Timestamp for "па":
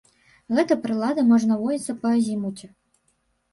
2.01-2.07